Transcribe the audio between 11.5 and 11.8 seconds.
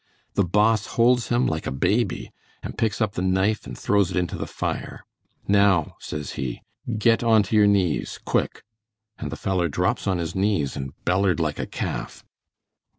a